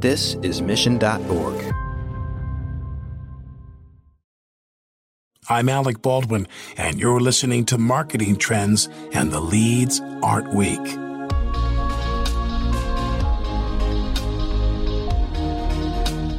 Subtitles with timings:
[0.00, 1.74] This is Mission.org.
[5.48, 10.78] I'm Alec Baldwin, and you're listening to Marketing Trends and the Leads Aren't Weak.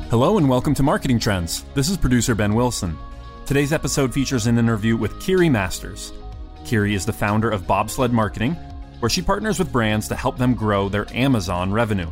[0.10, 1.66] Hello, and welcome to Marketing Trends.
[1.74, 2.98] This is producer Ben Wilson.
[3.46, 6.14] Today's episode features an interview with Kiri Masters.
[6.64, 8.54] Kiri is the founder of Bobsled Marketing,
[9.02, 12.10] where she partners with brands to help them grow their Amazon revenue.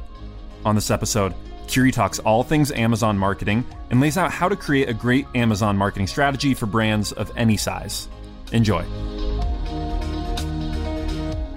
[0.66, 1.34] On this episode,
[1.68, 5.78] Kiri talks all things Amazon marketing and lays out how to create a great Amazon
[5.78, 8.08] marketing strategy for brands of any size.
[8.52, 8.84] Enjoy.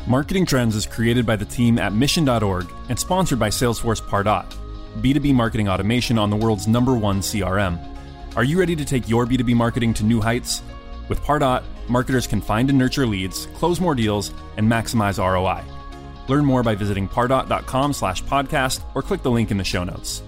[0.06, 4.52] Marketing Trends is created by the team at Mission.org and sponsored by Salesforce Pardot,
[5.00, 7.78] B2B marketing automation on the world's number one CRM.
[8.34, 10.62] Are you ready to take your B2B marketing to new heights?
[11.08, 15.62] With Pardot, marketers can find and nurture leads, close more deals, and maximize ROI.
[16.28, 20.22] Learn more by visiting pardot.com slash podcast or click the link in the show notes.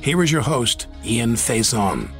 [0.00, 2.10] Here is your host, Ian Faison.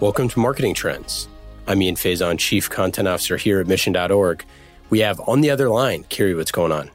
[0.00, 1.28] Welcome to Marketing Trends.
[1.66, 4.44] I'm Ian Faison, Chief Content Officer here at Mission.org.
[4.88, 6.90] We have on the other line, Kiri, what's going on?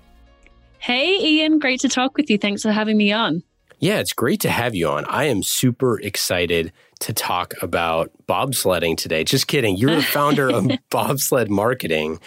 [0.80, 1.60] Hey, Ian.
[1.60, 2.38] Great to talk with you.
[2.38, 3.44] Thanks for having me on.
[3.80, 5.06] Yeah, it's great to have you on.
[5.06, 9.24] I am super excited to talk about bobsledding today.
[9.24, 9.76] Just kidding.
[9.76, 12.20] You're the founder of Bobsled Marketing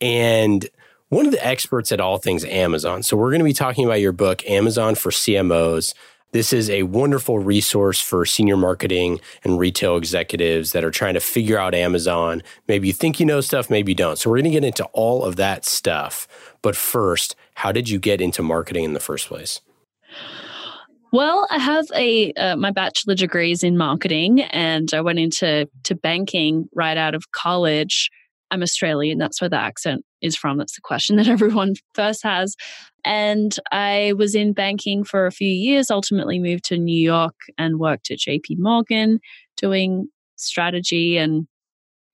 [0.00, 0.68] and
[1.08, 3.02] one of the experts at all things Amazon.
[3.02, 5.94] So, we're going to be talking about your book, Amazon for CMOs.
[6.32, 11.20] This is a wonderful resource for senior marketing and retail executives that are trying to
[11.20, 12.42] figure out Amazon.
[12.66, 14.18] Maybe you think you know stuff, maybe you don't.
[14.18, 16.26] So, we're going to get into all of that stuff.
[16.62, 19.60] But first, how did you get into marketing in the first place?
[21.16, 25.66] Well, I have a uh, my bachelor degree is in marketing, and I went into
[25.84, 28.10] to banking right out of college.
[28.50, 29.16] I'm Australian.
[29.16, 30.58] That's where the accent is from.
[30.58, 32.54] That's the question that everyone first has.
[33.02, 35.90] And I was in banking for a few years.
[35.90, 38.56] Ultimately, moved to New York and worked at J.P.
[38.58, 39.18] Morgan,
[39.56, 41.46] doing strategy and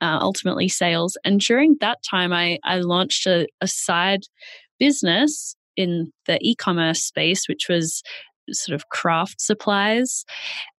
[0.00, 1.19] uh, ultimately sales.
[1.25, 4.26] And during that time, I I launched a, a side
[4.78, 8.03] business in the e-commerce space, which was
[8.50, 10.25] sort of craft supplies.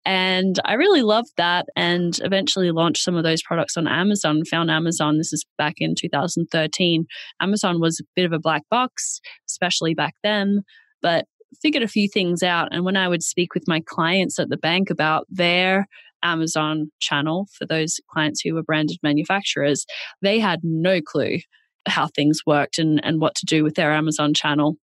[0.05, 4.45] And I really loved that and eventually launched some of those products on Amazon.
[4.51, 7.07] Found Amazon, this is back in 2013.
[7.41, 10.63] Amazon was a bit of a black box, especially back then,
[11.01, 11.27] but
[11.61, 12.69] figured a few things out.
[12.73, 15.87] And when I would speak with my clients at the bank about their
[16.23, 19.87] Amazon channel for those clients who were branded manufacturers,
[20.21, 21.39] they had no clue
[21.87, 24.77] how things worked and, and what to do with their Amazon channel.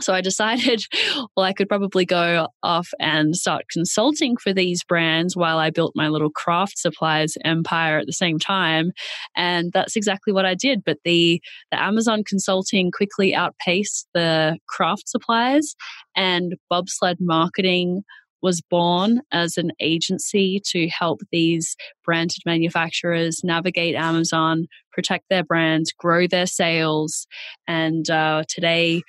[0.00, 0.84] So I decided,
[1.36, 5.92] well, I could probably go off and start consulting for these brands while I built
[5.94, 8.92] my little craft supplies empire at the same time.
[9.34, 10.82] And that's exactly what I did.
[10.84, 11.40] But the,
[11.70, 15.74] the Amazon consulting quickly outpaced the craft supplies,
[16.14, 18.02] and bobsled marketing
[18.42, 21.74] was born as an agency to help these
[22.04, 27.26] branded manufacturers navigate Amazon, protect their brands, grow their sales.
[27.66, 29.02] And uh, today,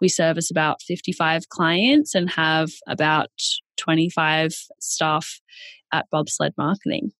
[0.00, 3.30] we service about 55 clients and have about
[3.76, 5.40] 25 staff
[5.92, 7.12] at Bobsled Marketing.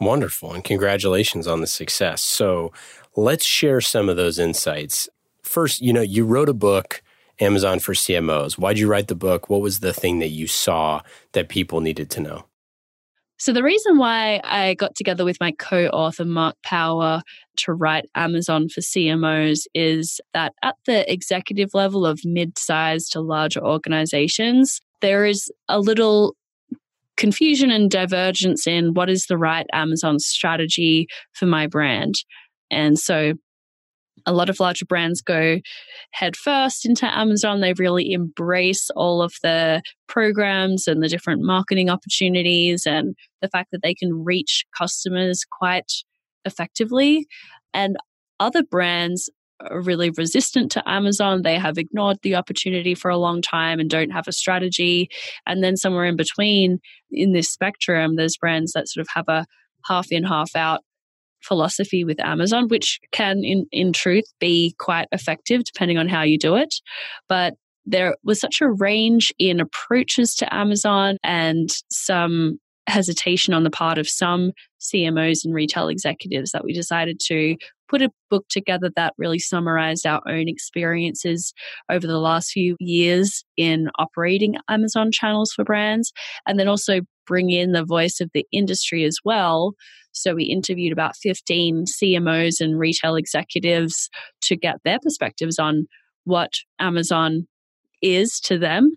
[0.00, 0.52] Wonderful.
[0.52, 2.22] And congratulations on the success.
[2.22, 2.72] So
[3.16, 5.08] let's share some of those insights.
[5.42, 7.02] First, you know, you wrote a book,
[7.38, 8.58] Amazon for CMOs.
[8.58, 9.50] Why'd you write the book?
[9.50, 11.02] What was the thing that you saw
[11.32, 12.44] that people needed to know?
[13.40, 17.22] So, the reason why I got together with my co author, Mark Power,
[17.56, 23.22] to write Amazon for CMOs is that at the executive level of mid sized to
[23.22, 26.36] larger organizations, there is a little
[27.16, 32.16] confusion and divergence in what is the right Amazon strategy for my brand.
[32.70, 33.32] And so
[34.26, 35.60] a lot of larger brands go
[36.12, 37.60] headfirst into Amazon.
[37.60, 43.70] They really embrace all of the programs and the different marketing opportunities and the fact
[43.72, 45.92] that they can reach customers quite
[46.44, 47.26] effectively.
[47.72, 47.96] And
[48.38, 49.30] other brands
[49.68, 51.42] are really resistant to Amazon.
[51.42, 55.08] They have ignored the opportunity for a long time and don't have a strategy.
[55.46, 56.78] And then somewhere in between
[57.10, 59.46] in this spectrum, there's brands that sort of have a
[59.86, 60.80] half in, half out
[61.42, 66.38] philosophy with Amazon, which can, in, in truth, be quite effective depending on how you
[66.38, 66.74] do it.
[67.28, 67.54] But
[67.86, 73.98] there was such a range in approaches to Amazon and some hesitation on the part
[73.98, 77.56] of some CMOs and retail executives that we decided to
[77.88, 81.52] put a book together that really summarized our own experiences
[81.90, 86.12] over the last few years in operating Amazon channels for brands,
[86.46, 89.72] and then also bring in the voice of the industry as well.
[90.12, 94.08] So we interviewed about 15 CMOs and retail executives
[94.42, 95.86] to get their perspectives on
[96.24, 97.46] what Amazon
[98.02, 98.96] is to them,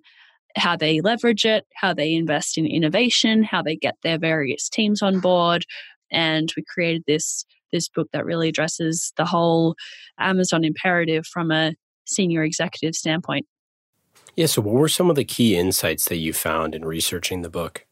[0.56, 5.01] how they leverage it, how they invest in innovation, how they get their various teams
[5.01, 5.65] on board.
[6.12, 9.75] And we created this this book that really addresses the whole
[10.19, 11.74] Amazon imperative from a
[12.06, 13.48] senior executive standpoint.
[14.36, 17.50] Yeah, so what were some of the key insights that you found in researching the
[17.50, 17.86] book?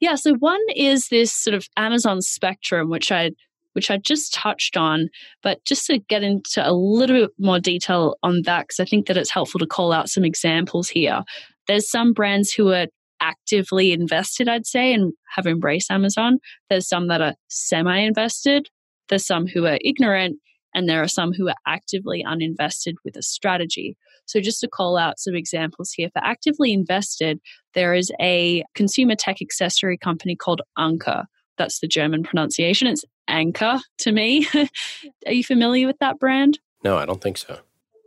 [0.00, 3.32] Yeah, so one is this sort of Amazon spectrum, which I
[3.74, 5.08] which I just touched on,
[5.40, 9.06] but just to get into a little bit more detail on that, because I think
[9.06, 11.22] that it's helpful to call out some examples here.
[11.68, 12.86] There's some brands who are
[13.20, 16.38] actively invested, I'd say, and have embraced Amazon.
[16.68, 18.68] There's some that are semi invested.
[19.08, 20.38] There's some who are ignorant,
[20.74, 23.96] and there are some who are actively uninvested with a strategy.
[24.28, 27.40] So, just to call out some examples here for actively invested,
[27.74, 31.24] there is a consumer tech accessory company called Anker.
[31.56, 32.86] That's the German pronunciation.
[32.86, 34.46] It's Anker to me.
[35.26, 36.60] are you familiar with that brand?
[36.84, 37.58] No, I don't think so.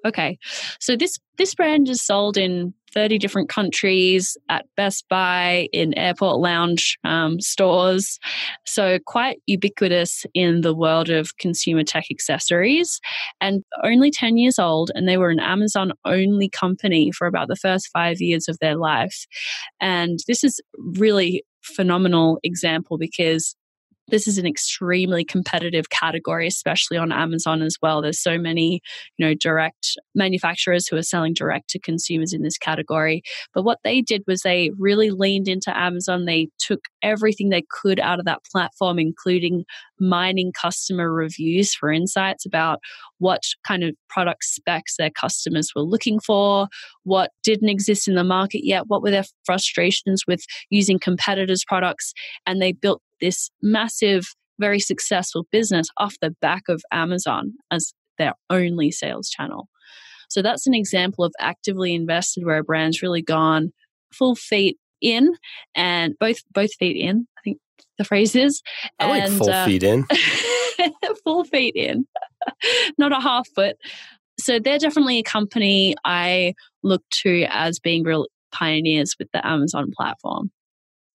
[0.06, 0.38] Okay.
[0.80, 6.40] So this this brand is sold in 30 different countries at Best Buy, in airport
[6.40, 8.20] lounge um, stores.
[8.66, 13.00] So quite ubiquitous in the world of consumer tech accessories
[13.40, 14.92] and only 10 years old.
[14.96, 18.76] And they were an Amazon only company for about the first five years of their
[18.76, 19.26] life.
[19.80, 23.56] And this is really phenomenal example because
[24.12, 28.02] this is an extremely competitive category, especially on Amazon as well.
[28.02, 28.82] There's so many,
[29.18, 33.24] you know, direct manufacturers who are selling direct to consumers in this category.
[33.54, 36.26] But what they did was they really leaned into Amazon.
[36.26, 39.66] They took everything they could out of that platform, including
[40.00, 42.80] mining customer reviews for insights about
[43.20, 46.68] what kind of product specs their customers were looking for,
[47.04, 52.14] what didn't exist in the market yet, what were their frustrations with using competitors' products,
[52.46, 54.26] and they built this massive,
[54.60, 59.68] very successful business off the back of Amazon as their only sales channel.
[60.30, 63.72] So that's an example of actively invested where a brand's really gone
[64.14, 65.36] full feet in
[65.76, 67.58] and both both feet in, I think
[67.98, 68.62] the phrase is.
[69.00, 70.06] I and, full uh, feet in.
[71.24, 72.06] full feet in.
[72.98, 73.78] Not a half foot.
[74.40, 79.92] So they're definitely a company I look to as being real pioneers with the Amazon
[79.96, 80.52] platform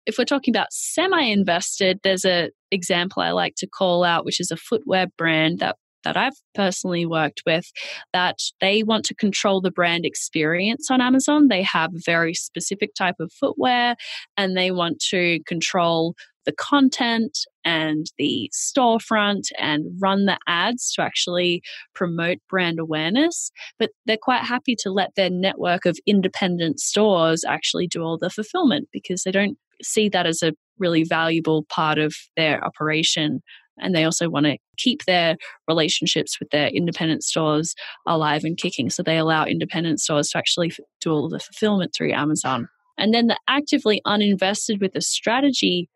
[0.07, 4.41] if we're talking about semi invested, there's a example I like to call out, which
[4.41, 7.73] is a footwear brand that that I've personally worked with
[8.13, 11.49] that they want to control the brand experience on Amazon.
[11.49, 13.97] They have a very specific type of footwear
[14.37, 16.15] and they want to control
[16.45, 21.63] the content and the storefront and run the ads to actually
[21.95, 23.51] promote brand awareness.
[23.79, 28.29] But they're quite happy to let their network of independent stores actually do all the
[28.29, 33.43] fulfillment because they don't see that as a really valuable part of their operation.
[33.79, 35.37] And they also want to keep their
[35.67, 37.75] relationships with their independent stores
[38.07, 38.91] alive and kicking.
[38.91, 42.69] So they allow independent stores to actually do all the fulfillment through Amazon.
[42.97, 45.89] And then the actively uninvested with a strategy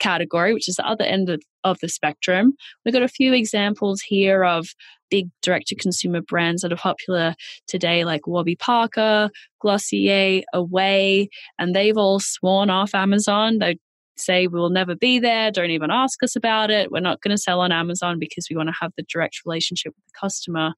[0.00, 1.40] category, which is the other end of,
[1.80, 2.54] the spectrum.
[2.84, 4.68] We've got a few examples here of
[5.10, 7.34] big direct to consumer brands that are popular
[7.68, 9.28] today, like Warby Parker,
[9.60, 13.58] Glossier, Away, and they've all sworn off Amazon.
[13.58, 13.76] They
[14.16, 16.90] say we will never be there, don't even ask us about it.
[16.90, 19.92] We're not going to sell on Amazon because we want to have the direct relationship
[19.96, 20.72] with the customer.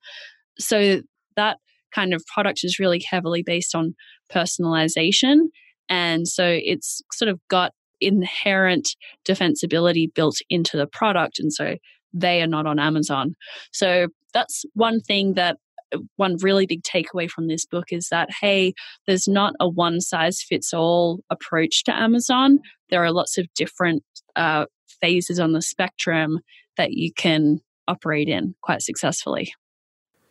[0.59, 1.01] So
[1.37, 1.59] that
[1.95, 3.95] kind of product is really heavily based on
[4.33, 5.49] personalization.
[5.89, 7.73] And so it's sort of got
[8.03, 11.39] inherent defensibility built into the product.
[11.39, 11.77] And so
[12.13, 13.35] they are not on Amazon.
[13.73, 15.59] So that's one thing that
[15.93, 18.73] uh, one really big takeaway from this book is that hey
[19.07, 22.59] there's not a one size fits all approach to amazon
[22.91, 24.03] there are lots of different
[24.37, 24.65] uh,
[25.01, 26.41] phases on the spectrum
[26.77, 29.53] that you can operate in quite successfully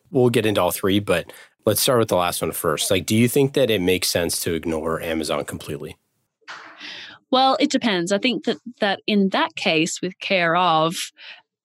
[0.10, 1.32] we'll get into all three but
[1.66, 4.40] let's start with the last one first like do you think that it makes sense
[4.42, 5.96] to ignore amazon completely
[7.32, 8.12] well, it depends.
[8.12, 10.96] I think that that in that case with Care/of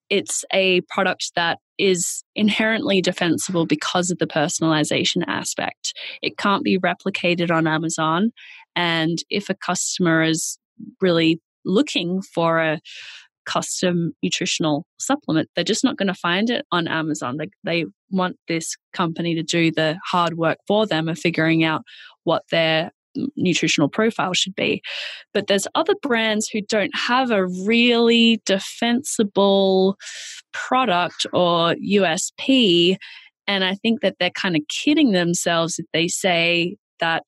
[0.08, 5.92] it's a product that is inherently defensible because of the personalization aspect.
[6.22, 8.30] It can't be replicated on Amazon.
[8.74, 10.58] And if a customer is
[11.00, 12.80] really looking for a
[13.46, 17.36] custom nutritional supplement, they're just not going to find it on Amazon.
[17.38, 21.82] They, they want this company to do the hard work for them of figuring out
[22.24, 22.90] what their
[23.36, 24.82] nutritional profile should be.
[25.32, 29.96] But there's other brands who don't have a really defensible
[30.52, 32.96] product or USP.
[33.46, 37.24] And I think that they're kind of kidding themselves if they say that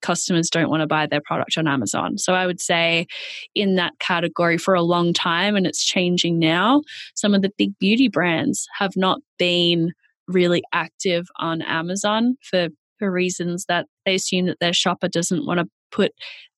[0.00, 2.16] customers don't want to buy their product on Amazon.
[2.18, 3.06] So I would say
[3.54, 6.82] in that category for a long time, and it's changing now,
[7.14, 9.92] some of the big beauty brands have not been
[10.26, 12.68] really active on Amazon for
[13.00, 16.12] for reasons that they assume that their shopper doesn't want to put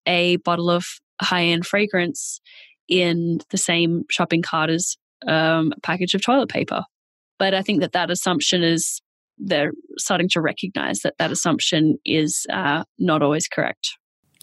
[0.06, 0.84] a bottle of
[1.22, 2.40] high end fragrance
[2.88, 4.96] in the same shopping cart as
[5.26, 6.82] um, a package of toilet paper.
[7.38, 9.00] But I think that that assumption is
[9.38, 13.96] they're starting to recognize that that assumption is uh, not always correct.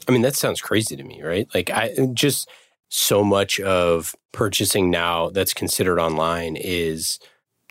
[0.07, 1.47] I mean, that sounds crazy to me, right?
[1.53, 2.49] Like, I just
[2.89, 7.19] so much of purchasing now that's considered online is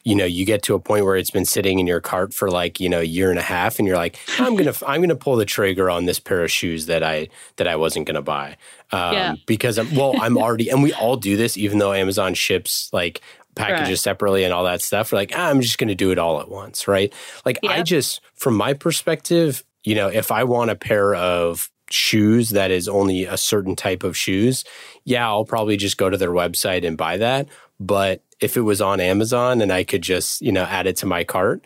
[0.09, 2.51] you know you get to a point where it's been sitting in your cart for
[2.51, 5.15] like you know a year and a half and you're like i'm gonna i'm gonna
[5.15, 8.57] pull the trigger on this pair of shoes that i that i wasn't gonna buy
[8.91, 9.35] um, yeah.
[9.47, 13.21] because i'm well i'm already and we all do this even though amazon ships like
[13.55, 13.99] packages right.
[13.99, 16.49] separately and all that stuff we're like ah, i'm just gonna do it all at
[16.49, 17.13] once right
[17.45, 22.51] like i just from my perspective you know if i want a pair of shoes
[22.51, 24.63] that is only a certain type of shoes,
[25.05, 27.49] yeah, I'll probably just go to their website and buy that.
[27.81, 31.07] But if it was on Amazon and I could just, you know, add it to
[31.07, 31.65] my cart,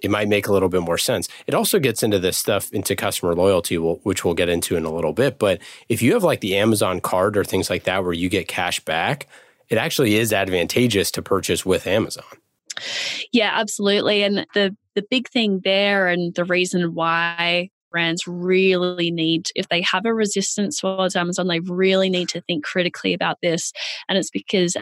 [0.00, 1.28] it might make a little bit more sense.
[1.46, 4.92] It also gets into this stuff into customer loyalty, which we'll get into in a
[4.92, 5.38] little bit.
[5.38, 8.48] But if you have like the Amazon card or things like that where you get
[8.48, 9.26] cash back,
[9.68, 12.24] it actually is advantageous to purchase with Amazon.
[13.32, 14.22] Yeah, absolutely.
[14.22, 19.82] And the the big thing there and the reason why brands really need, if they
[19.82, 23.72] have a resistance towards Amazon, they really need to think critically about this.
[24.08, 24.76] And it's because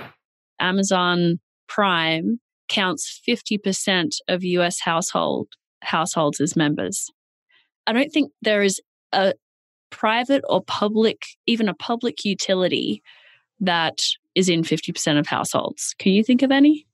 [0.61, 5.49] Amazon Prime counts 50% of US household
[5.83, 7.11] households as members.
[7.87, 8.81] I don't think there is
[9.13, 9.35] a
[9.91, 13.03] private or public, even a public utility
[13.61, 13.99] that
[14.35, 15.95] is in 50% of households.
[15.99, 16.87] Can you think of any?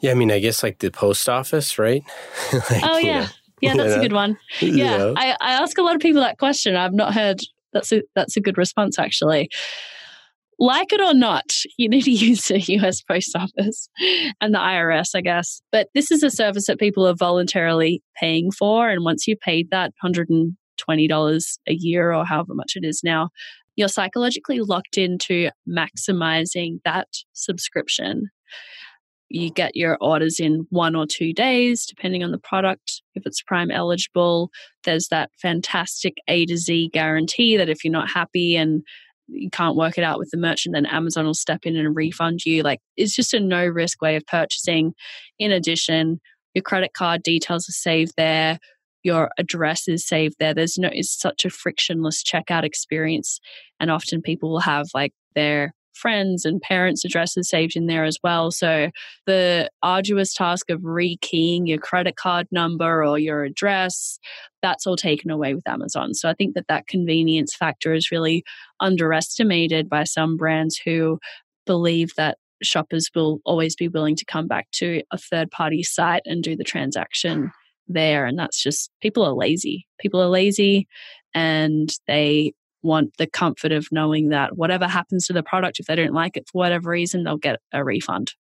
[0.00, 2.02] Yeah, I mean, I guess like the post office, right?
[2.52, 3.22] like, oh, yeah.
[3.22, 3.26] Know,
[3.60, 4.38] yeah, that's a good one.
[4.60, 6.76] Yeah, I, I ask a lot of people that question.
[6.76, 7.40] I've not heard
[7.72, 9.50] that's a that's a good response actually.
[10.58, 13.88] Like it or not, you need to use the US Post Office
[14.40, 15.60] and the IRS, I guess.
[15.70, 18.88] But this is a service that people are voluntarily paying for.
[18.88, 23.30] And once you've paid that $120 a year or however much it is now,
[23.76, 28.30] you're psychologically locked into maximizing that subscription
[29.30, 33.02] you get your orders in one or two days, depending on the product.
[33.14, 34.50] If it's Prime eligible,
[34.84, 38.82] there's that fantastic A to Z guarantee that if you're not happy and
[39.28, 42.44] you can't work it out with the merchant, then Amazon will step in and refund
[42.44, 42.62] you.
[42.62, 44.94] Like it's just a no risk way of purchasing.
[45.38, 46.20] In addition,
[46.54, 48.58] your credit card details are saved there.
[49.04, 50.54] Your address is saved there.
[50.54, 53.38] There's no, it's such a frictionless checkout experience.
[53.78, 58.18] And often people will have like their friends and parents' addresses saved in there as
[58.22, 58.50] well.
[58.50, 58.90] So
[59.26, 64.18] the arduous task of rekeying your credit card number or your address,
[64.62, 66.14] that's all taken away with Amazon.
[66.14, 68.44] So I think that that convenience factor is really
[68.80, 71.18] underestimated by some brands who
[71.66, 76.22] believe that shoppers will always be willing to come back to a third party site
[76.24, 77.52] and do the transaction
[77.86, 78.26] there.
[78.26, 79.86] And that's just people are lazy.
[80.00, 80.86] People are lazy
[81.34, 85.96] and they want the comfort of knowing that whatever happens to the product, if they
[85.96, 88.32] don't like it for whatever reason, they'll get a refund.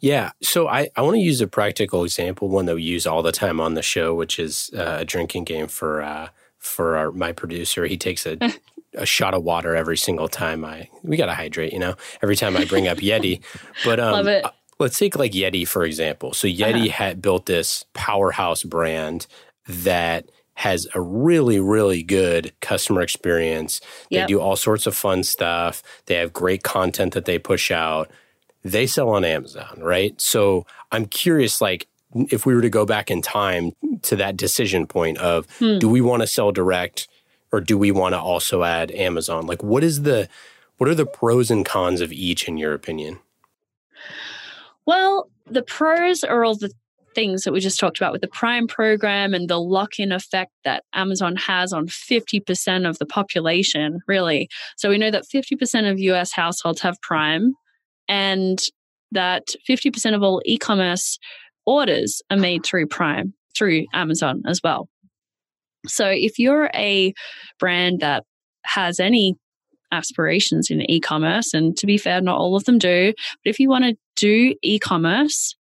[0.00, 0.32] Yeah.
[0.42, 3.32] So I, I want to use a practical example, one that we use all the
[3.32, 7.32] time on the show, which is uh, a drinking game for uh, for our, my
[7.32, 7.86] producer.
[7.86, 8.38] He takes a,
[8.94, 12.36] a shot of water every single time I we got to hydrate, you know, every
[12.36, 13.42] time I bring up Yeti.
[13.84, 14.44] But um, it.
[14.78, 16.32] let's take like Yeti for example.
[16.32, 17.04] So Yeti uh-huh.
[17.04, 19.26] had built this powerhouse brand
[19.68, 23.80] that has a really, really good customer experience.
[24.10, 24.28] They yep.
[24.28, 25.82] do all sorts of fun stuff.
[26.06, 28.10] They have great content that they push out.
[28.62, 30.20] They sell on Amazon, right?
[30.20, 34.86] So I'm curious, like, if we were to go back in time to that decision
[34.86, 35.78] point of hmm.
[35.78, 37.08] do we want to sell direct
[37.50, 39.46] or do we want to also add Amazon?
[39.46, 40.28] Like, what is the
[40.78, 43.20] what are the pros and cons of each in your opinion?
[44.84, 46.72] Well, the pros are all the
[47.14, 50.52] things that we just talked about with the Prime program and the lock in effect
[50.64, 54.48] that Amazon has on 50% of the population, really.
[54.76, 57.54] So we know that 50% of US households have Prime
[58.08, 58.60] and
[59.12, 61.18] that 50% of all e commerce
[61.66, 64.88] orders are made through Prime, through Amazon as well.
[65.86, 67.12] So if you're a
[67.58, 68.24] brand that
[68.64, 69.36] has any
[69.90, 73.60] aspirations in e commerce, and to be fair, not all of them do, but if
[73.60, 75.54] you want to do e commerce,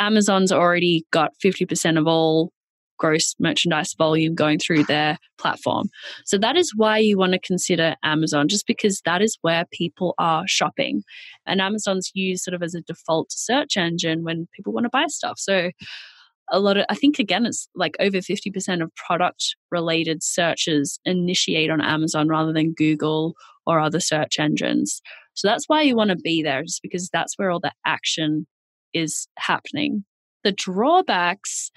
[0.00, 2.52] Amazon's already got 50% of all
[2.98, 5.88] gross merchandise volume going through their platform.
[6.24, 10.14] So that is why you want to consider Amazon, just because that is where people
[10.18, 11.02] are shopping.
[11.46, 15.06] And Amazon's used sort of as a default search engine when people want to buy
[15.08, 15.38] stuff.
[15.38, 15.70] So
[16.50, 21.70] a lot of, I think again, it's like over 50% of product related searches initiate
[21.70, 23.34] on Amazon rather than Google
[23.66, 25.02] or other search engines.
[25.34, 28.46] So that's why you want to be there, just because that's where all the action
[28.92, 30.04] is happening.
[30.44, 31.70] The drawbacks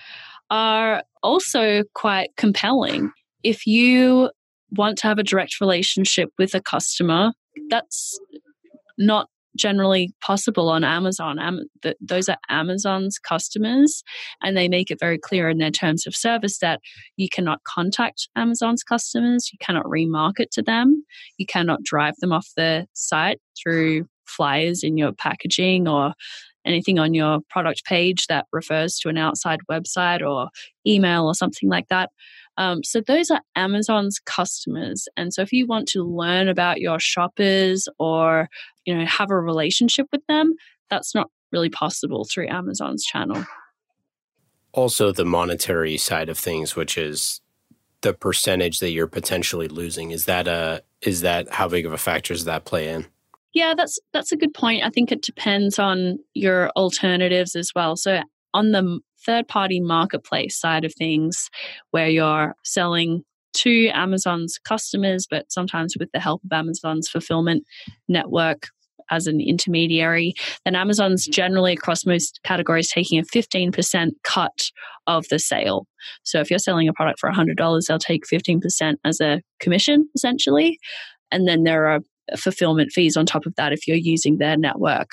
[0.49, 3.11] are also quite compelling.
[3.43, 4.31] If you
[4.71, 7.33] want to have a direct relationship with a customer,
[7.69, 8.19] that's
[8.97, 11.39] not generally possible on Amazon.
[11.39, 14.03] Am- th- those are Amazon's customers,
[14.41, 16.79] and they make it very clear in their terms of service that
[17.17, 21.03] you cannot contact Amazon's customers, you cannot remarket to them,
[21.37, 26.13] you cannot drive them off the site through flyers in your packaging or
[26.65, 30.49] anything on your product page that refers to an outside website or
[30.85, 32.11] email or something like that.
[32.57, 35.07] Um, so those are Amazon's customers.
[35.15, 38.49] And so if you want to learn about your shoppers or,
[38.85, 40.55] you know, have a relationship with them,
[40.89, 43.45] that's not really possible through Amazon's channel.
[44.73, 47.41] Also the monetary side of things, which is
[48.01, 50.11] the percentage that you're potentially losing.
[50.11, 53.05] Is that a is that how big of a factor does that play in?
[53.53, 54.83] Yeah, that's that's a good point.
[54.83, 57.95] I think it depends on your alternatives as well.
[57.95, 58.21] So
[58.53, 61.49] on the third party marketplace side of things,
[61.91, 63.23] where you're selling
[63.55, 67.63] to Amazon's customers, but sometimes with the help of Amazon's fulfillment
[68.07, 68.67] network
[69.11, 70.33] as an intermediary,
[70.65, 74.69] then Amazon's generally across most categories taking a 15% cut
[75.07, 75.87] of the sale.
[76.23, 80.77] So if you're selling a product for $100, they'll take 15% as a commission essentially.
[81.31, 82.01] And then there are
[82.37, 85.09] fulfillment fees on top of that if you're using their network.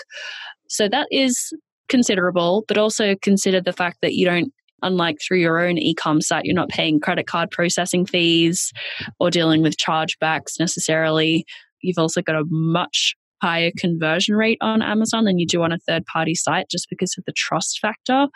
[0.69, 1.53] So that is
[1.89, 6.45] considerable, but also consider the fact that you don't unlike through your own e-com site
[6.45, 8.75] you're not paying credit card processing fees
[9.19, 11.47] or dealing with chargebacks necessarily
[11.81, 15.79] you've also got a much higher conversion rate on Amazon than you do on a
[15.79, 18.27] third party site just because of the trust factor.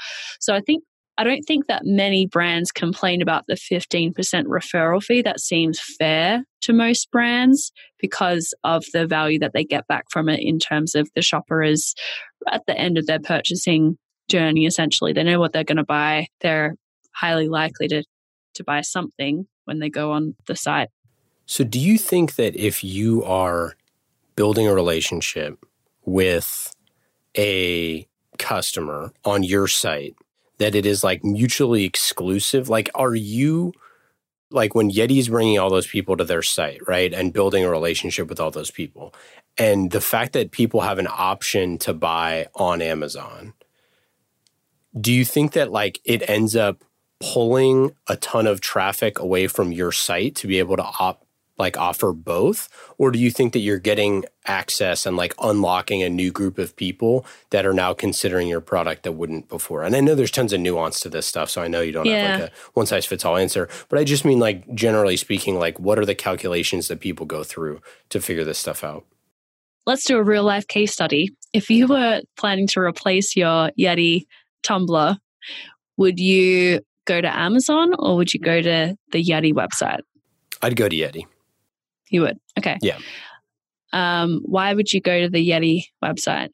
[0.40, 0.84] So I think
[1.20, 5.20] I don't think that many brands complain about the 15% referral fee.
[5.20, 10.30] That seems fair to most brands because of the value that they get back from
[10.30, 11.94] it in terms of the shopper is
[12.50, 13.98] at the end of their purchasing
[14.30, 15.12] journey, essentially.
[15.12, 16.28] They know what they're going to buy.
[16.40, 16.74] They're
[17.12, 18.02] highly likely to,
[18.54, 20.88] to buy something when they go on the site.
[21.44, 23.76] So, do you think that if you are
[24.36, 25.66] building a relationship
[26.06, 26.74] with
[27.36, 30.16] a customer on your site,
[30.60, 32.68] that it is like mutually exclusive?
[32.68, 33.72] Like, are you
[34.50, 37.12] like when Yeti's bringing all those people to their site, right?
[37.12, 39.14] And building a relationship with all those people.
[39.58, 43.54] And the fact that people have an option to buy on Amazon,
[44.98, 46.84] do you think that like it ends up
[47.20, 51.24] pulling a ton of traffic away from your site to be able to opt
[51.60, 52.68] like offer both?
[52.98, 56.74] Or do you think that you're getting access and like unlocking a new group of
[56.74, 59.84] people that are now considering your product that wouldn't before?
[59.84, 62.06] And i know there's tons of nuance to this stuff so i know you don't
[62.06, 62.26] yeah.
[62.26, 65.58] have like a one size fits all answer but i just mean like generally speaking
[65.58, 69.04] like what are the calculations that people go through to figure this stuff out?
[69.86, 71.30] Let's do a real life case study.
[71.52, 74.26] If you were planning to replace your yeti
[74.62, 75.18] tumbler
[75.96, 80.00] would you go to amazon or would you go to the yeti website?
[80.62, 81.26] I'd go to yeti
[82.10, 82.38] you would.
[82.58, 82.76] Okay.
[82.82, 82.98] Yeah.
[83.92, 86.50] Um, why would you go to the Yeti website?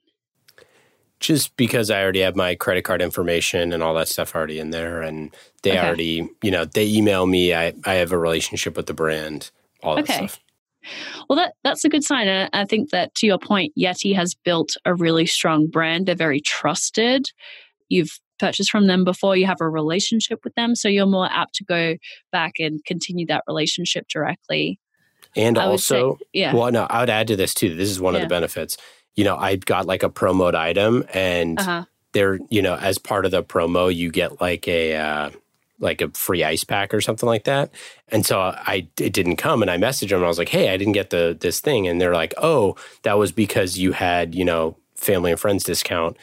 [1.19, 4.71] Just because I already have my credit card information and all that stuff already in
[4.71, 5.81] there, and they okay.
[5.81, 7.55] already, you know, they email me.
[7.55, 9.51] I I have a relationship with the brand.
[9.83, 10.27] All that okay.
[10.29, 10.39] stuff.
[11.29, 12.29] Well, that that's a good sign.
[12.53, 16.07] I think that to your point, Yeti has built a really strong brand.
[16.07, 17.31] They're very trusted.
[17.89, 19.37] You've purchased from them before.
[19.37, 21.97] You have a relationship with them, so you're more apt to go
[22.31, 24.79] back and continue that relationship directly.
[25.37, 26.55] And also, say, yeah.
[26.55, 27.75] Well, no, I would add to this too.
[27.75, 28.21] This is one yeah.
[28.21, 28.77] of the benefits.
[29.15, 31.85] You know, I got like a promoed item, and uh-huh.
[32.13, 34.97] there, you know, as part of the promo, you get like a.
[34.97, 35.31] Uh,
[35.79, 37.71] like a free ice pack or something like that.
[38.09, 40.71] And so I it didn't come and I messaged them and I was like, "Hey,
[40.71, 44.35] I didn't get the this thing." And they're like, "Oh, that was because you had,
[44.35, 46.17] you know, family and friends discount.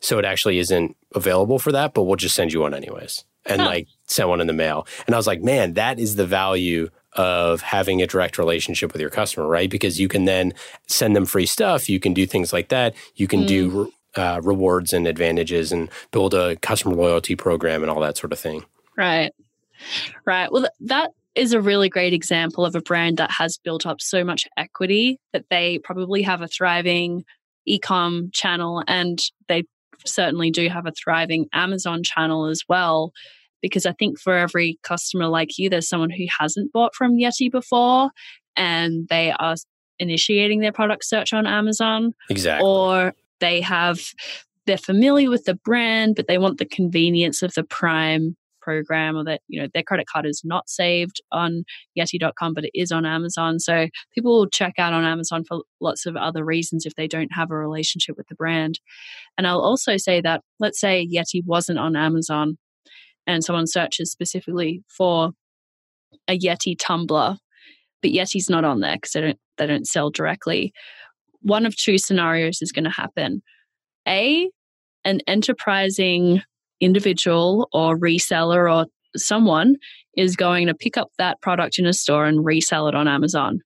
[0.00, 3.62] So it actually isn't available for that, but we'll just send you one anyways." And
[3.62, 3.66] huh.
[3.66, 4.86] like sent one in the mail.
[5.06, 9.00] And I was like, "Man, that is the value of having a direct relationship with
[9.00, 9.70] your customer, right?
[9.70, 10.52] Because you can then
[10.86, 11.88] send them free stuff.
[11.88, 12.94] You can do things like that.
[13.16, 13.46] You can mm.
[13.46, 18.32] do uh, rewards and advantages and build a customer loyalty program and all that sort
[18.32, 18.64] of thing.
[18.96, 19.32] Right.
[20.24, 20.50] Right.
[20.50, 24.24] Well, that is a really great example of a brand that has built up so
[24.24, 27.24] much equity that they probably have a thriving
[27.64, 29.62] e-com channel and they
[30.04, 33.12] certainly do have a thriving Amazon channel as well
[33.62, 37.50] because I think for every customer like you, there's someone who hasn't bought from Yeti
[37.50, 38.10] before
[38.56, 39.56] and they are
[39.98, 42.12] initiating their product search on Amazon.
[42.30, 42.66] Exactly.
[42.66, 44.00] Or they have,
[44.66, 49.24] they're familiar with the brand, but they want the convenience of the Prime program or
[49.24, 51.64] that, you know, their credit card is not saved on
[51.98, 53.58] Yeti.com, but it is on Amazon.
[53.58, 57.32] So people will check out on Amazon for lots of other reasons if they don't
[57.32, 58.78] have a relationship with the brand.
[59.38, 62.58] And I'll also say that, let's say Yeti wasn't on Amazon
[63.28, 65.30] and someone searches specifically for
[66.26, 67.36] a Yeti tumbler,
[68.02, 70.72] but Yeti's not on there because they don't they don't sell directly.
[71.42, 73.42] One of two scenarios is going to happen.
[74.06, 74.48] A,
[75.04, 76.42] an enterprising
[76.80, 78.86] individual or reseller or
[79.16, 79.76] someone
[80.16, 83.60] is going to pick up that product in a store and resell it on Amazon,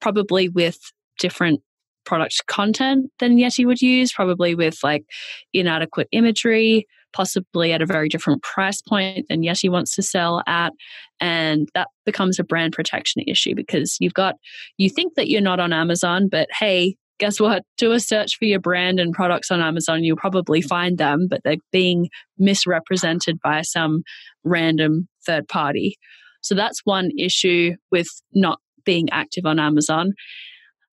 [0.00, 0.78] probably with
[1.18, 1.60] different
[2.04, 5.04] product content than Yeti would use, probably with like
[5.52, 10.72] inadequate imagery, possibly at a very different price point than Yeti wants to sell at.
[11.20, 14.36] And that becomes a brand protection issue because you've got,
[14.76, 17.64] you think that you're not on Amazon, but hey, guess what?
[17.76, 20.04] Do a search for your brand and products on Amazon.
[20.04, 24.02] You'll probably find them, but they're being misrepresented by some
[24.44, 25.96] random third party.
[26.42, 30.12] So that's one issue with not being active on Amazon.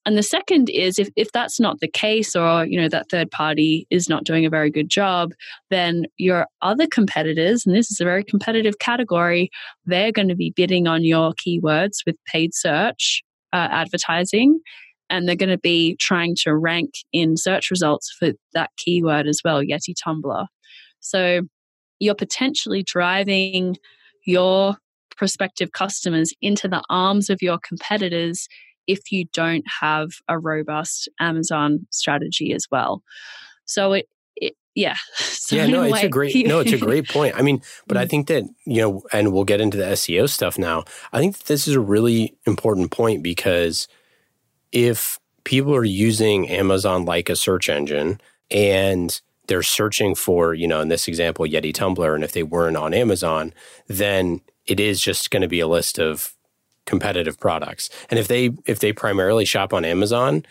[0.06, 3.32] And the second is if, if that's not the case or, you know, that third
[3.32, 5.32] party is not doing a very good job,
[5.72, 9.50] then your other competitors, and this is a very competitive category,
[9.86, 14.60] they're going to be bidding on your keywords with paid search uh, advertising.
[15.10, 19.42] And they're going to be trying to rank in search results for that keyword as
[19.44, 20.46] well, Yeti Tumbler.
[21.00, 21.42] So
[22.00, 23.78] you're potentially driving
[24.26, 24.78] your
[25.16, 28.48] prospective customers into the arms of your competitors
[28.88, 33.04] if you don't have a robust Amazon strategy as well.
[33.66, 34.96] So it, it yeah.
[35.46, 37.36] So yeah, no, it's way, a great no, it's a great point.
[37.38, 38.10] I mean, but I mm.
[38.10, 40.86] think that, you know, and we'll get into the SEO stuff now.
[41.14, 43.88] I think this is a really important point because
[44.72, 48.20] if people are using Amazon like a search engine
[48.50, 52.78] and they're searching for, you know, in this example, Yeti Tumbler, and if they weren't
[52.78, 53.54] on Amazon,
[53.88, 56.35] then it is just going to be a list of
[56.86, 57.90] competitive products.
[58.10, 60.46] And if they if they primarily shop on Amazon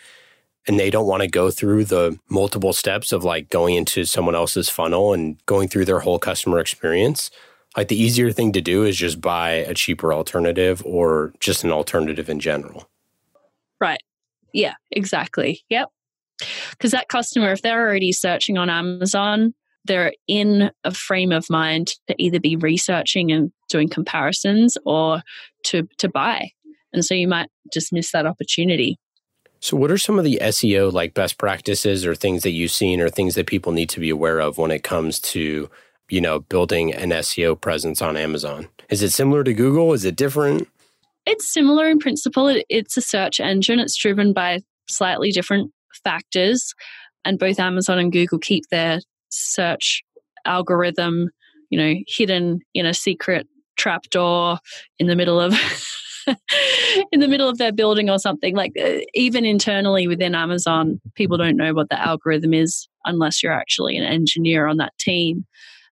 [0.67, 4.35] and they don't want to go through the multiple steps of like going into someone
[4.35, 7.29] else's funnel and going through their whole customer experience,
[7.77, 11.71] like the easier thing to do is just buy a cheaper alternative or just an
[11.71, 12.89] alternative in general.
[13.79, 14.01] Right.
[14.53, 15.63] Yeah, exactly.
[15.69, 15.89] Yep.
[16.71, 19.53] Because that customer, if they're already searching on Amazon,
[19.85, 25.21] they're in a frame of mind to either be researching and doing comparisons or
[25.65, 26.51] to to buy.
[26.93, 28.97] And so you might just miss that opportunity.
[29.59, 33.01] So what are some of the SEO like best practices or things that you've seen
[33.01, 35.69] or things that people need to be aware of when it comes to,
[36.09, 38.67] you know, building an SEO presence on Amazon?
[38.89, 39.93] Is it similar to Google?
[39.93, 40.67] Is it different?
[41.25, 42.47] It's similar in principle.
[42.47, 43.79] It, it's a search engine.
[43.79, 45.71] It's driven by slightly different
[46.03, 46.75] factors
[47.25, 48.99] and both Amazon and Google keep their
[49.35, 50.03] search
[50.45, 51.29] algorithm,
[51.69, 54.57] you know, hidden in a secret trapdoor
[54.99, 55.53] in the middle of
[57.11, 58.55] in the middle of their building or something.
[58.55, 63.51] Like uh, even internally within Amazon, people don't know what the algorithm is unless you're
[63.51, 65.45] actually an engineer on that team.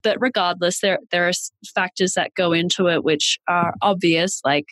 [0.04, 1.34] But regardless, there there are
[1.74, 4.66] factors that go into it which are obvious, like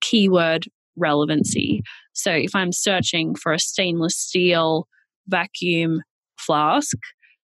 [0.00, 1.82] keyword relevancy.
[2.12, 4.86] So if I'm searching for a stainless steel
[5.28, 6.02] vacuum
[6.38, 6.96] flask,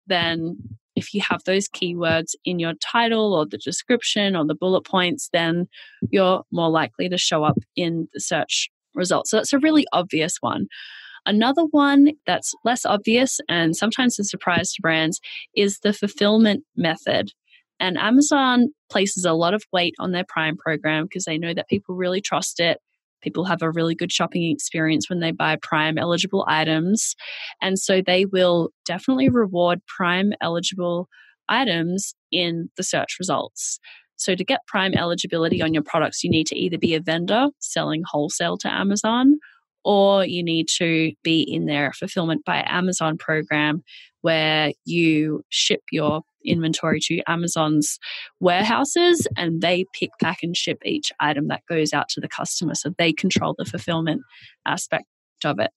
[0.07, 0.57] then
[0.97, 5.29] if you have those keywords in your title or the description or the bullet points,
[5.33, 5.67] then
[6.11, 9.31] you're more likely to show up in the search results.
[9.31, 10.67] So that's a really obvious one.
[11.27, 15.21] Another one that's less obvious and sometimes a surprise to brands
[15.57, 17.33] is the fulfillment method.
[17.81, 21.69] And Amazon places a lot of weight on their Prime program because they know that
[21.69, 22.79] people really trust it
[23.24, 27.16] People have a really good shopping experience when they buy Prime eligible items.
[27.62, 31.08] And so they will definitely reward Prime eligible
[31.48, 33.80] items in the search results.
[34.16, 37.48] So, to get Prime eligibility on your products, you need to either be a vendor
[37.58, 39.38] selling wholesale to Amazon
[39.85, 43.83] or you need to be in their fulfillment by Amazon program
[44.23, 47.99] where you ship your inventory to Amazon's
[48.40, 52.75] warehouses and they pick, pack, and ship each item that goes out to the customer.
[52.75, 54.23] So they control the fulfillment
[54.66, 55.05] aspect
[55.44, 55.70] of it.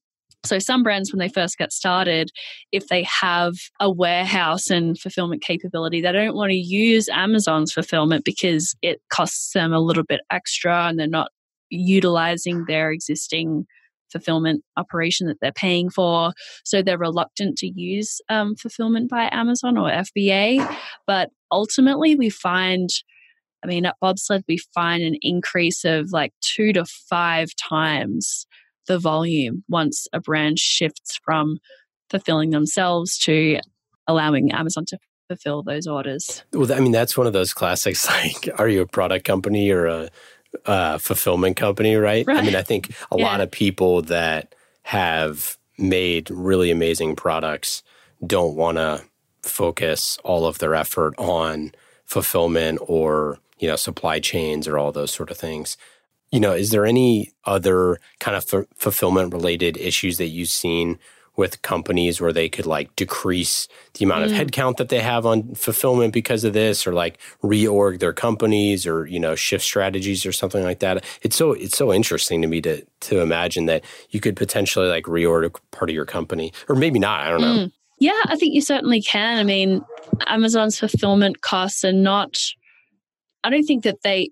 [0.45, 2.29] So, some brands, when they first get started,
[2.71, 8.23] if they have a warehouse and fulfillment capability, they don't want to use Amazon's fulfillment
[8.23, 11.31] because it costs them a little bit extra and they're not
[11.69, 13.65] utilizing their existing
[14.11, 16.33] fulfillment operation that they're paying for.
[16.63, 20.77] So they're reluctant to use um, fulfillment by Amazon or FBA.
[21.05, 22.89] But ultimately, we find,
[23.63, 28.45] I mean, at Bobsled, we find an increase of like two to five times
[28.87, 31.57] the volume once a brand shifts from
[32.09, 33.59] fulfilling themselves to
[34.07, 36.43] allowing Amazon to fulfill those orders.
[36.53, 38.07] Well, I mean, that's one of those classics.
[38.17, 40.09] Like, are you a product company or a
[40.67, 42.25] uh, fulfillment company, right?
[42.27, 42.37] right?
[42.37, 43.25] I mean, I think a yeah.
[43.25, 44.53] lot of people that
[44.83, 47.83] have made really amazing products
[48.25, 49.03] don't want to
[49.41, 51.71] focus all of their effort on
[52.05, 55.77] fulfillment or, you know, supply chains or all those sort of things.
[56.31, 60.99] You know, is there any other kind of f- fulfillment related issues that you've seen
[61.37, 64.37] with companies where they could like decrease the amount of mm.
[64.37, 69.05] headcount that they have on fulfillment because of this or like reorg their companies or
[69.05, 72.59] you know shift strategies or something like that it's so it's so interesting to me
[72.59, 76.97] to to imagine that you could potentially like reorg part of your company or maybe
[76.97, 77.71] not i don't know mm.
[77.99, 79.81] yeah i think you certainly can i mean
[80.25, 82.35] amazon's fulfillment costs are not
[83.43, 84.29] i don't think that they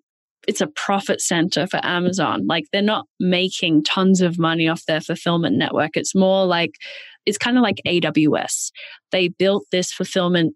[0.48, 2.46] it's a profit center for Amazon.
[2.48, 5.92] Like they're not making tons of money off their fulfillment network.
[5.96, 6.72] It's more like
[7.26, 8.72] it's kind of like AWS.
[9.12, 10.54] They built this fulfillment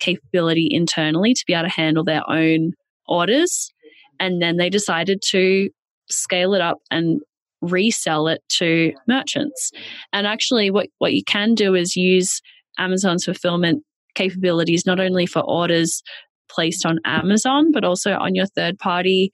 [0.00, 2.72] capability internally to be able to handle their own
[3.06, 3.72] orders
[4.20, 5.68] and then they decided to
[6.08, 7.20] scale it up and
[7.60, 9.72] resell it to merchants.
[10.12, 12.40] And actually what what you can do is use
[12.78, 13.82] Amazon's fulfillment
[14.14, 16.02] capabilities not only for orders
[16.48, 19.30] placed on Amazon, but also on your third party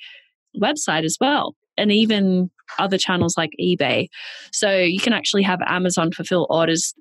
[0.61, 4.09] website as well, and even other channels like eBay.
[4.53, 6.95] So you can actually have Amazon fulfill orders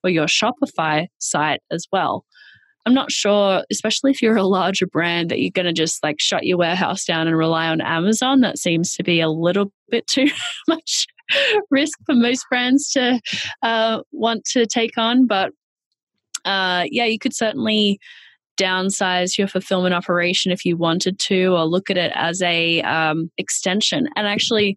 [0.00, 2.24] for your Shopify site as well.
[2.86, 6.18] I'm not sure, especially if you're a larger brand, that you're going to just like
[6.18, 8.40] shut your warehouse down and rely on Amazon.
[8.40, 10.28] That seems to be a little bit too
[10.68, 11.06] much
[11.70, 13.20] risk for most brands to
[13.62, 15.26] uh, want to take on.
[15.26, 15.52] But
[16.44, 18.00] uh, yeah, you could certainly
[18.58, 23.30] downsize your fulfillment operation if you wanted to, or look at it as a um,
[23.38, 24.08] extension.
[24.16, 24.76] And actually,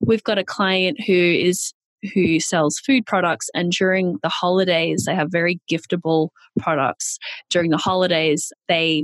[0.00, 1.72] we've got a client who is
[2.14, 6.28] who sells food products and during the holidays they have very giftable
[6.60, 7.18] products
[7.50, 9.02] during the holidays they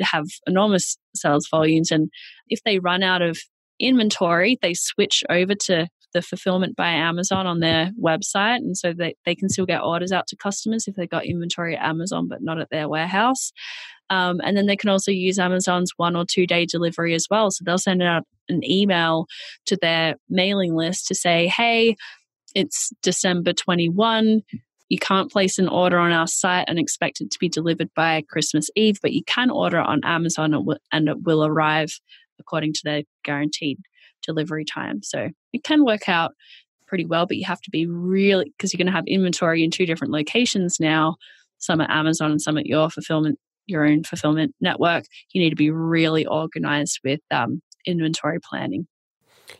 [0.00, 2.10] have enormous sales volumes and
[2.48, 3.38] if they run out of
[3.80, 8.56] inventory they switch over to the fulfillment by Amazon on their website.
[8.56, 11.76] And so they, they can still get orders out to customers if they've got inventory
[11.76, 13.52] at Amazon, but not at their warehouse.
[14.08, 17.50] Um, and then they can also use Amazon's one or two day delivery as well.
[17.50, 19.26] So they'll send out an email
[19.66, 21.96] to their mailing list to say, hey,
[22.54, 24.42] it's December 21.
[24.88, 28.22] You can't place an order on our site and expect it to be delivered by
[28.28, 30.54] Christmas Eve, but you can order it on Amazon
[30.92, 31.98] and it will arrive
[32.38, 33.78] according to their guaranteed
[34.24, 35.02] delivery time.
[35.02, 36.32] So it can work out
[36.86, 39.70] pretty well, but you have to be really, because you're going to have inventory in
[39.70, 41.16] two different locations now,
[41.58, 45.04] some at Amazon and some at your fulfillment, your own fulfillment network.
[45.32, 48.86] You need to be really organized with um, inventory planning.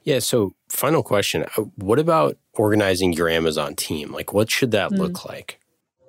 [0.03, 0.19] Yeah.
[0.19, 4.13] So, final question uh, What about organizing your Amazon team?
[4.13, 4.99] Like, what should that mm.
[4.99, 5.61] look like?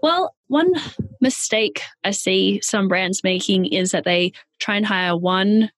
[0.01, 0.73] Well, one
[1.21, 5.71] mistake I see some brands making is that they try and hire one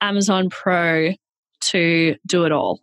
[0.00, 1.12] Amazon Pro
[1.70, 2.80] to do it all.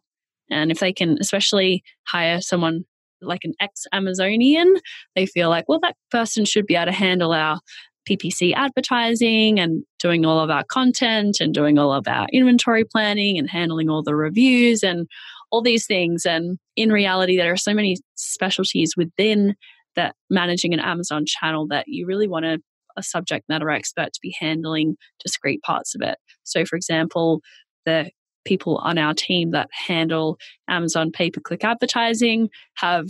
[0.50, 2.86] And if they can, especially hire someone
[3.22, 4.76] like an ex Amazonian,
[5.16, 7.60] they feel like, well, that person should be able to handle our
[8.08, 13.38] PPC advertising and doing all of our content and doing all of our inventory planning
[13.38, 15.08] and handling all the reviews and
[15.52, 16.26] all these things.
[16.26, 19.56] And in reality, there are so many specialties within
[19.96, 22.60] that managing an Amazon channel that you really want a,
[22.98, 26.18] a subject matter expert to be handling discrete parts of it.
[26.44, 27.42] So, for example,
[27.86, 28.10] the
[28.46, 33.08] people on our team that handle Amazon pay per click advertising have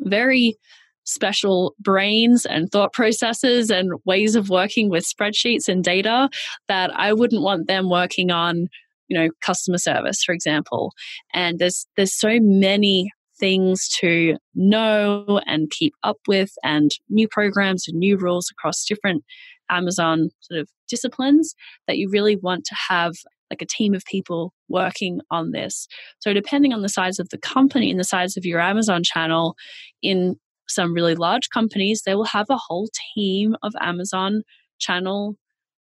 [0.00, 0.56] very
[1.04, 6.28] special brains and thought processes and ways of working with spreadsheets and data
[6.68, 8.68] that I wouldn't want them working on
[9.08, 10.92] you know customer service for example.
[11.32, 17.88] And there's there's so many things to know and keep up with and new programs
[17.88, 19.24] and new rules across different
[19.70, 21.54] Amazon sort of disciplines
[21.86, 23.14] that you really want to have
[23.50, 25.86] like a team of people working on this.
[26.20, 29.54] So, depending on the size of the company and the size of your Amazon channel,
[30.02, 30.36] in
[30.68, 34.42] some really large companies, they will have a whole team of Amazon
[34.78, 35.36] channel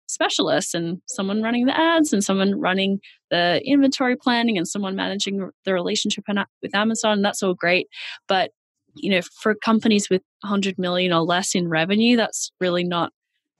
[0.07, 2.99] specialists and someone running the ads and someone running
[3.31, 6.25] the inventory planning and someone managing the relationship
[6.61, 7.21] with Amazon.
[7.21, 7.87] That's all great.
[8.27, 8.51] But
[8.95, 13.11] you know, for companies with 100 million or less in revenue, that's really not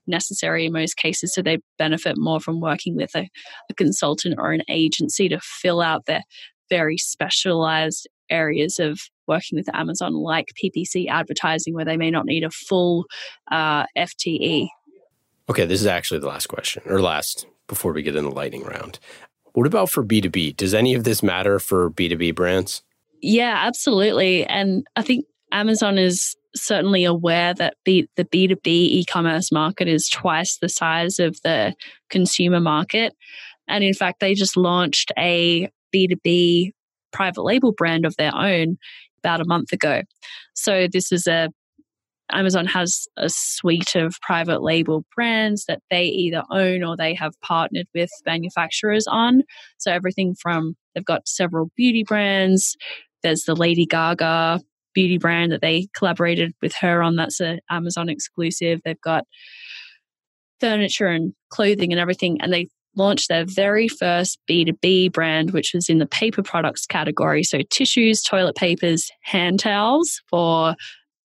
[0.06, 1.34] necessary in most cases.
[1.34, 3.28] So they benefit more from working with a,
[3.70, 6.22] a consultant or an agency to fill out their
[6.70, 12.44] very specialized areas of working with Amazon, like PPC advertising, where they may not need
[12.44, 13.06] a full
[13.50, 14.68] uh, FTE.
[15.48, 18.62] Okay, this is actually the last question, or last before we get in the lightning
[18.62, 18.98] round.
[19.52, 20.56] What about for B2B?
[20.56, 22.82] Does any of this matter for B2B brands?
[23.20, 24.44] Yeah, absolutely.
[24.44, 30.08] And I think Amazon is certainly aware that B, the B2B e commerce market is
[30.08, 31.74] twice the size of the
[32.10, 33.14] consumer market.
[33.68, 36.72] And in fact, they just launched a B2B
[37.12, 38.76] private label brand of their own
[39.18, 40.02] about a month ago.
[40.54, 41.48] So this is a
[42.32, 47.38] Amazon has a suite of private label brands that they either own or they have
[47.42, 49.42] partnered with manufacturers on.
[49.76, 52.76] So everything from they've got several beauty brands.
[53.22, 54.60] There's the Lady Gaga
[54.94, 57.16] beauty brand that they collaborated with her on.
[57.16, 58.80] That's an Amazon exclusive.
[58.84, 59.24] They've got
[60.60, 62.40] furniture and clothing and everything.
[62.40, 67.42] And they launched their very first B2B brand, which was in the paper products category.
[67.42, 70.74] So tissues, toilet papers, hand towels for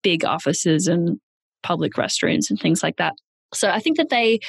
[0.02, 1.20] big offices and
[1.64, 3.14] public restrooms and things like that.
[3.54, 4.40] So I think that they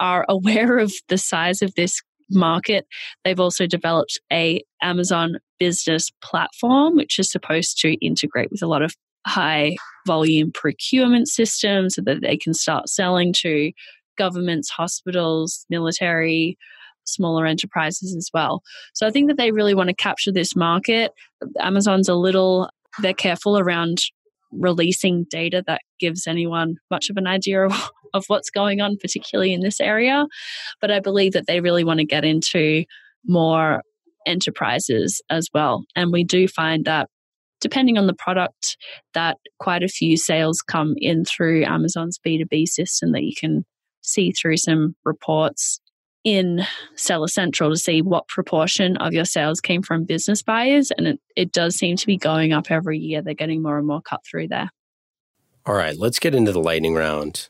[0.00, 2.00] are aware of the size of this
[2.30, 2.86] market.
[3.24, 8.82] They've also developed a Amazon business platform which is supposed to integrate with a lot
[8.82, 8.94] of
[9.26, 13.72] high volume procurement systems so that they can start selling to
[14.16, 16.56] governments, hospitals, military,
[17.04, 18.62] smaller enterprises as well.
[18.94, 21.12] So I think that they really want to capture this market.
[21.60, 22.70] Amazon's a little
[23.02, 23.98] they're careful around
[24.58, 29.52] releasing data that gives anyone much of an idea of, of what's going on, particularly
[29.52, 30.26] in this area.
[30.80, 32.84] But I believe that they really want to get into
[33.26, 33.82] more
[34.26, 35.84] enterprises as well.
[35.94, 37.08] And we do find that
[37.60, 38.76] depending on the product,
[39.14, 43.64] that quite a few sales come in through Amazon's B2B system that you can
[44.02, 45.80] see through some reports
[46.26, 50.90] in Seller Central to see what proportion of your sales came from business buyers.
[50.90, 53.22] And it, it does seem to be going up every year.
[53.22, 54.68] They're getting more and more cut through there.
[55.64, 57.48] All right, let's get into the lightning round.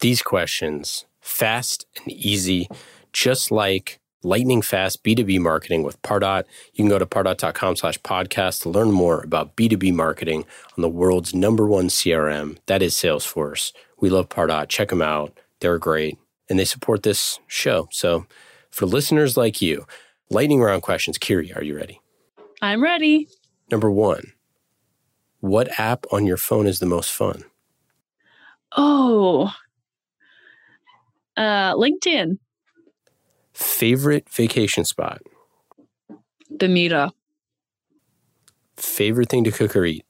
[0.00, 2.68] These questions, fast and easy,
[3.14, 6.44] just like lightning fast B2B marketing with Pardot.
[6.74, 10.44] You can go to pardot.com slash podcast to learn more about B2B marketing
[10.76, 12.58] on the world's number one CRM.
[12.66, 13.72] That is Salesforce.
[14.00, 14.68] We love Pardot.
[14.68, 15.38] Check them out.
[15.60, 16.18] They're great
[16.52, 17.88] and they support this show.
[17.90, 18.26] So,
[18.70, 19.86] for listeners like you,
[20.28, 21.16] lightning round questions.
[21.16, 22.02] Kiri, are you ready?
[22.60, 23.26] I'm ready.
[23.70, 24.34] Number one,
[25.40, 27.44] what app on your phone is the most fun?
[28.76, 29.50] Oh,
[31.38, 32.36] uh, LinkedIn.
[33.54, 35.22] Favorite vacation spot?
[36.50, 37.12] Bermuda.
[38.76, 40.04] Favorite thing to cook or eat?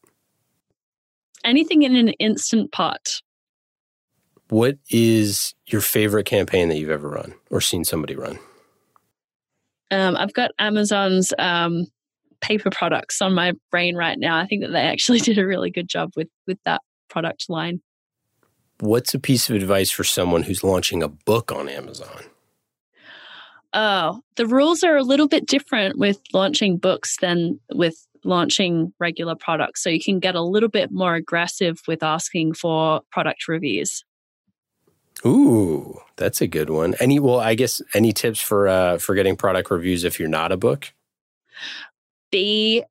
[1.44, 3.22] Anything in an instant pot.
[4.52, 8.38] What is your favorite campaign that you've ever run or seen somebody run?
[9.90, 11.86] Um, I've got Amazon's um,
[12.42, 14.36] paper products on my brain right now.
[14.36, 17.80] I think that they actually did a really good job with with that product line.
[18.80, 22.22] What's a piece of advice for someone who's launching a book on Amazon?
[23.72, 29.34] Oh, the rules are a little bit different with launching books than with launching regular
[29.34, 29.82] products.
[29.82, 34.04] So you can get a little bit more aggressive with asking for product reviews.
[35.24, 36.94] Ooh, that's a good one.
[37.00, 40.52] Any well, I guess any tips for uh for getting product reviews if you're not
[40.52, 40.92] a book?
[42.30, 42.82] Be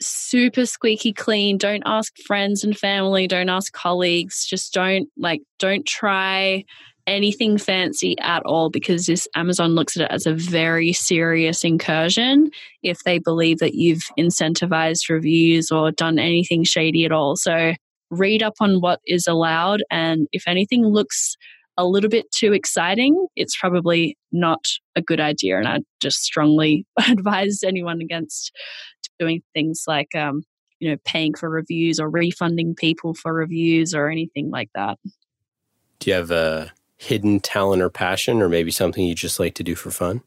[0.00, 1.58] super squeaky clean.
[1.58, 4.44] Don't ask friends and family, don't ask colleagues.
[4.46, 6.64] Just don't like don't try
[7.06, 12.50] anything fancy at all because this Amazon looks at it as a very serious incursion
[12.82, 17.34] if they believe that you've incentivized reviews or done anything shady at all.
[17.36, 17.74] So
[18.12, 19.82] read up on what is allowed.
[19.90, 21.36] And if anything looks
[21.76, 25.58] a little bit too exciting, it's probably not a good idea.
[25.58, 28.52] And I just strongly advise anyone against
[29.18, 30.42] doing things like, um,
[30.78, 34.98] you know, paying for reviews or refunding people for reviews or anything like that.
[35.98, 39.64] Do you have a hidden talent or passion, or maybe something you just like to
[39.64, 40.22] do for fun?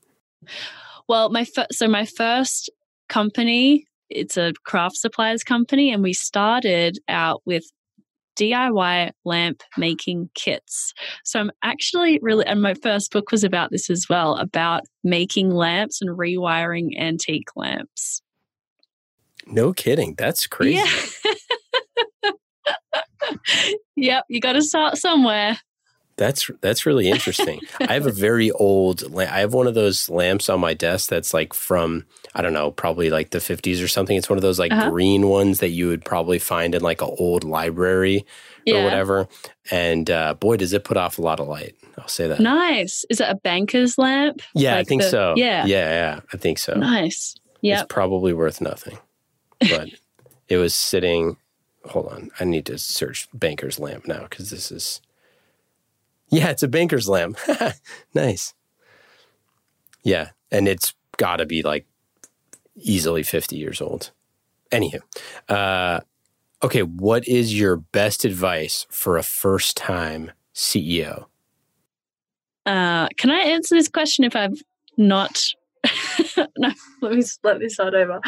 [1.07, 2.69] Well, my fir- so my first
[3.07, 7.65] company it's a craft supplies company and we started out with
[8.35, 10.93] DIY lamp making kits.
[11.23, 15.51] So I'm actually really, and my first book was about this as well about making
[15.51, 18.21] lamps and rewiring antique lamps.
[19.47, 20.15] No kidding.
[20.17, 20.81] That's crazy.
[22.23, 22.31] Yeah.
[23.95, 24.23] yep.
[24.27, 25.57] You got to start somewhere.
[26.17, 27.59] That's that's really interesting.
[27.79, 29.03] I have a very old.
[29.17, 32.71] I have one of those lamps on my desk that's like from I don't know,
[32.71, 34.15] probably like the fifties or something.
[34.15, 34.91] It's one of those like uh-huh.
[34.91, 38.25] green ones that you would probably find in like an old library
[38.65, 38.81] yeah.
[38.81, 39.27] or whatever.
[39.71, 41.75] And uh, boy, does it put off a lot of light.
[41.97, 42.39] I'll say that.
[42.39, 43.05] Nice.
[43.09, 44.41] Is it a banker's lamp?
[44.53, 45.33] Yeah, like I think the, so.
[45.37, 46.19] Yeah, yeah, yeah.
[46.33, 46.73] I think so.
[46.73, 47.35] Nice.
[47.61, 47.81] Yeah.
[47.81, 48.97] It's probably worth nothing,
[49.59, 49.89] but
[50.47, 51.37] it was sitting.
[51.85, 55.01] Hold on, I need to search banker's lamp now because this is
[56.29, 57.37] yeah, it's a banker's lamp.
[58.13, 58.53] nice.
[60.03, 61.85] Yeah, and it's got to be like
[62.75, 64.11] easily 50 years old.
[64.71, 64.99] Anywho,
[65.49, 66.01] uh,
[66.63, 71.25] okay, what is your best advice for a first time CEO?
[72.65, 74.61] Uh, can I answer this question if I've
[74.97, 75.39] not?
[76.57, 76.71] no,
[77.01, 78.19] let me let me start over.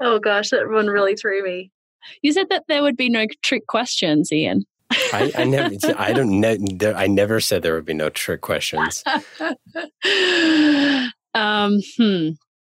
[0.00, 1.70] Oh gosh, that one really threw me.
[2.22, 4.64] You said that there would be no trick questions, Ian.
[5.12, 9.02] I, I never, I don't, ne- I never said there would be no trick questions.
[11.34, 12.30] um, hmm.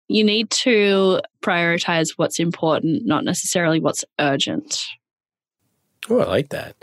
[0.07, 4.85] You need to prioritize what's important, not necessarily what's urgent.
[6.09, 6.75] Oh, I like that.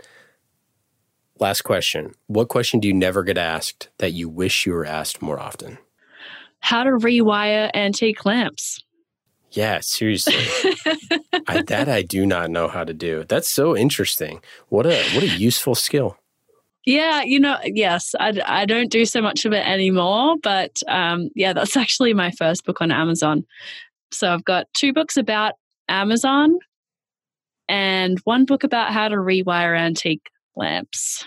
[1.39, 2.13] Last question.
[2.27, 5.77] What question do you never get asked that you wish you were asked more often?
[6.59, 8.82] How to rewire antique lamps.
[9.53, 10.35] Yeah, seriously.
[11.47, 13.23] I, that I do not know how to do.
[13.27, 14.41] That's so interesting.
[14.69, 16.17] What a what a useful skill.
[16.85, 21.29] Yeah, you know, yes, I, I don't do so much of it anymore, but um,
[21.35, 23.45] yeah, that's actually my first book on Amazon.
[24.11, 25.53] So I've got two books about
[25.87, 26.57] Amazon
[27.69, 31.25] and one book about how to rewire antique lamps.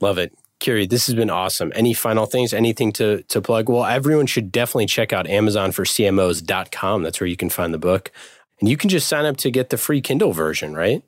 [0.00, 0.32] Love it.
[0.60, 1.72] Kiri, this has been awesome.
[1.74, 3.68] Any final things, anything to, to plug?
[3.68, 7.02] Well, everyone should definitely check out amazonforcmos.com.
[7.02, 8.12] That's where you can find the book.
[8.60, 11.02] And you can just sign up to get the free Kindle version, right?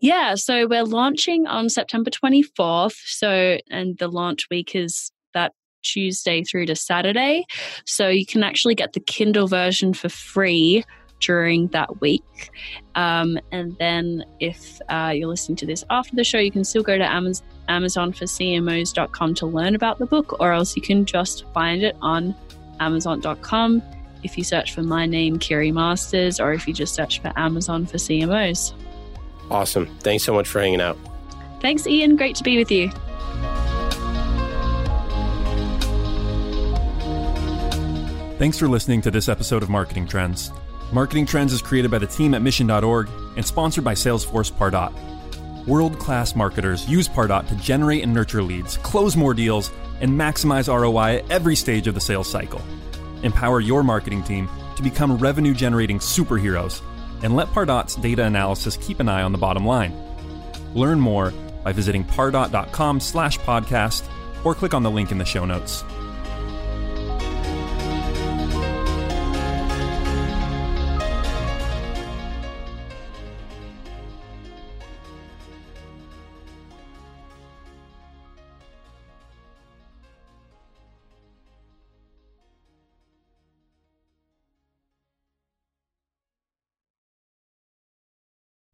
[0.00, 2.96] Yeah, so we're launching on September 24th.
[3.06, 5.52] So, and the launch week is that
[5.82, 7.46] Tuesday through to Saturday.
[7.86, 10.84] So, you can actually get the Kindle version for free
[11.20, 12.50] during that week.
[12.94, 16.82] Um, and then if uh, you're listening to this after the show, you can still
[16.82, 21.82] go to Amazon, amazonforcmos.com to learn about the book, or else you can just find
[21.82, 22.34] it on
[22.80, 23.82] amazon.com
[24.22, 27.86] if you search for my name, Kiri Masters, or if you just search for Amazon
[27.86, 28.72] for CMOs.
[29.50, 29.86] Awesome.
[30.00, 30.98] Thanks so much for hanging out.
[31.60, 32.16] Thanks, Ian.
[32.16, 32.90] Great to be with you.
[38.38, 40.52] Thanks for listening to this episode of Marketing Trends.
[40.92, 44.92] Marketing Trends is created by the team at Mission.org and sponsored by Salesforce Pardot.
[45.66, 49.70] World class marketers use Pardot to generate and nurture leads, close more deals,
[50.00, 52.62] and maximize ROI at every stage of the sales cycle.
[53.22, 56.80] Empower your marketing team to become revenue generating superheroes
[57.22, 59.92] and let Pardot's data analysis keep an eye on the bottom line.
[60.74, 61.32] Learn more
[61.64, 64.08] by visiting pardot.com slash podcast
[64.44, 65.84] or click on the link in the show notes.